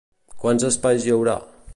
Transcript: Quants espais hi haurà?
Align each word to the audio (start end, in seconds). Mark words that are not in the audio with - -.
Quants 0.43 0.65
espais 0.69 1.05
hi 1.09 1.13
haurà? 1.17 1.37